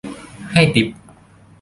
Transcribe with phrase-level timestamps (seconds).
[0.51, 0.87] ให้ติ๊ป